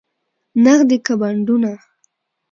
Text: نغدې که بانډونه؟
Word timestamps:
نغدې 0.63 0.97
که 1.05 1.13
بانډونه؟ 1.19 1.71